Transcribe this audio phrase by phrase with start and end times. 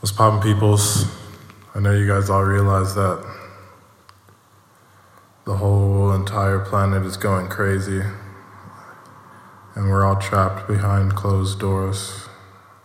[0.00, 1.06] What's poppin' peoples?
[1.74, 3.24] I know you guys all realize that
[5.46, 8.02] the whole entire planet is going crazy
[9.74, 12.28] and we're all trapped behind closed doors,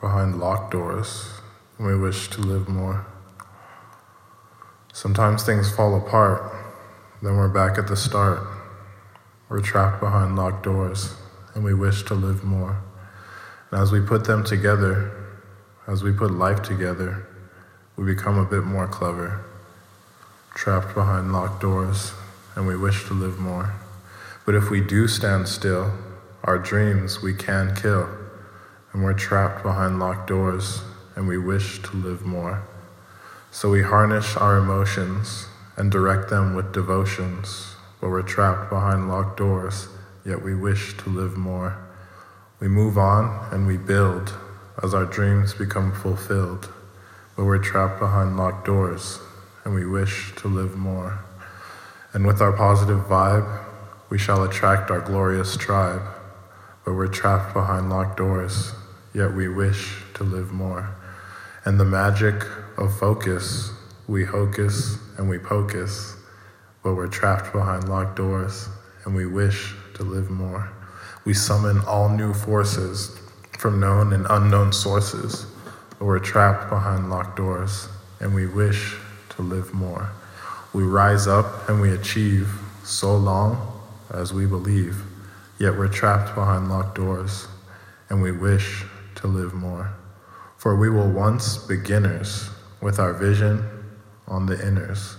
[0.00, 1.40] behind locked doors,
[1.76, 3.04] and we wish to live more.
[4.92, 6.54] Sometimes things fall apart,
[7.20, 8.46] then we're back at the start.
[9.48, 11.16] We're trapped behind locked doors,
[11.54, 12.80] and we wish to live more.
[13.72, 15.21] And as we put them together,
[15.86, 17.26] as we put life together,
[17.96, 19.44] we become a bit more clever,
[20.54, 22.12] trapped behind locked doors,
[22.54, 23.74] and we wish to live more.
[24.46, 25.92] But if we do stand still,
[26.44, 28.08] our dreams we can kill,
[28.92, 30.82] and we're trapped behind locked doors,
[31.16, 32.62] and we wish to live more.
[33.50, 39.36] So we harness our emotions and direct them with devotions, but we're trapped behind locked
[39.36, 39.88] doors,
[40.24, 41.76] yet we wish to live more.
[42.60, 44.32] We move on and we build
[44.80, 46.72] as our dreams become fulfilled,
[47.36, 49.18] but we're trapped behind locked doors
[49.64, 51.18] and we wish to live more.
[52.12, 53.64] And with our positive vibe,
[54.10, 56.02] we shall attract our glorious tribe,
[56.84, 58.72] but we're trapped behind locked doors,
[59.14, 60.94] yet we wish to live more.
[61.64, 62.42] And the magic
[62.76, 63.72] of focus,
[64.08, 66.16] we hocus and we pocus,
[66.82, 68.68] but we're trapped behind locked doors
[69.04, 70.70] and we wish to live more.
[71.24, 73.18] We summon all new forces
[73.62, 75.46] from known and unknown sources,
[76.00, 78.96] we're trapped behind locked doors and we wish
[79.28, 80.10] to live more.
[80.72, 82.52] We rise up and we achieve
[82.82, 85.04] so long as we believe,
[85.60, 87.46] yet we're trapped behind locked doors
[88.10, 88.82] and we wish
[89.14, 89.92] to live more.
[90.56, 93.64] For we were once beginners with our vision
[94.26, 95.14] on the inners,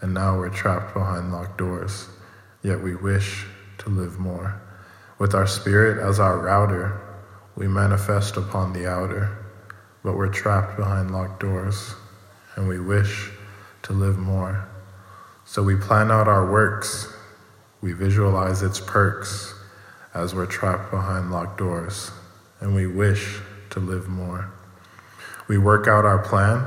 [0.00, 2.08] and now we're trapped behind locked doors,
[2.62, 3.44] yet we wish
[3.78, 4.62] to live more.
[5.18, 6.98] With our spirit as our router,
[7.56, 9.36] we manifest upon the outer,
[10.02, 11.94] but we're trapped behind locked doors,
[12.56, 13.30] and we wish
[13.82, 14.68] to live more.
[15.44, 17.12] So we plan out our works,
[17.80, 19.54] we visualize its perks
[20.14, 22.10] as we're trapped behind locked doors,
[22.60, 23.40] and we wish
[23.70, 24.50] to live more.
[25.48, 26.64] We work out our plan,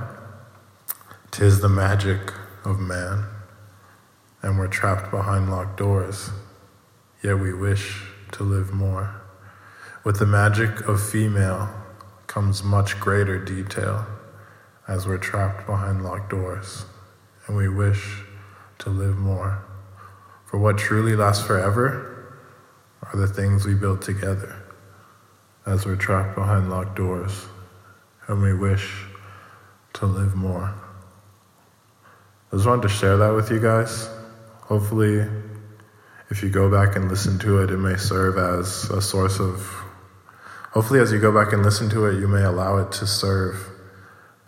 [1.32, 2.34] tis the magic
[2.64, 3.26] of man,
[4.42, 6.30] and we're trapped behind locked doors,
[7.24, 9.25] yet we wish to live more.
[10.06, 11.68] With the magic of female
[12.28, 14.06] comes much greater detail
[14.88, 16.86] as we're trapped behind locked doors
[17.48, 18.22] and we wish
[18.78, 19.66] to live more.
[20.46, 22.38] For what truly lasts forever
[23.02, 24.56] are the things we build together
[25.66, 27.48] as we're trapped behind locked doors
[28.28, 29.08] and we wish
[29.94, 30.72] to live more.
[32.52, 34.08] I just wanted to share that with you guys.
[34.62, 35.26] Hopefully,
[36.30, 39.82] if you go back and listen to it, it may serve as a source of
[40.76, 43.70] Hopefully, as you go back and listen to it, you may allow it to serve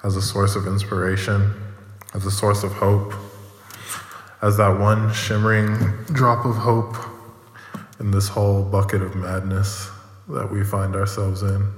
[0.04, 1.54] as a source of inspiration,
[2.14, 3.14] as a source of hope,
[4.42, 5.78] as that one shimmering
[6.08, 6.98] drop of hope
[8.02, 9.90] in this whole bucket of madness
[10.28, 11.72] that we find ourselves in.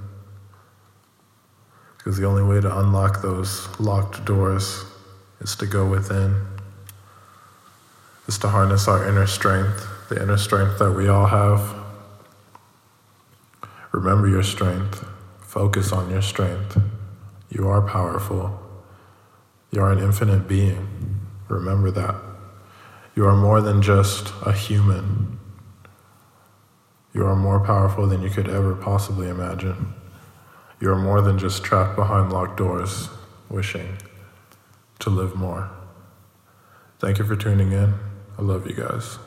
[1.98, 4.84] Because the only way to unlock those locked doors
[5.40, 6.44] is to go within,
[8.26, 11.79] is to harness our inner strength, the inner strength that we all have
[13.92, 15.04] Remember your strength.
[15.40, 16.80] Focus on your strength.
[17.48, 18.60] You are powerful.
[19.70, 21.20] You are an infinite being.
[21.48, 22.14] Remember that.
[23.16, 25.38] You are more than just a human.
[27.12, 29.94] You are more powerful than you could ever possibly imagine.
[30.80, 33.08] You are more than just trapped behind locked doors,
[33.48, 33.98] wishing
[35.00, 35.70] to live more.
[37.00, 37.94] Thank you for tuning in.
[38.38, 39.18] I love you guys.